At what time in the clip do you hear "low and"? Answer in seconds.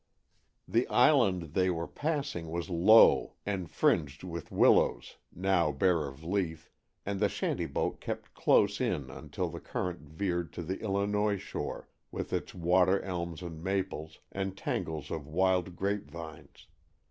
2.71-3.69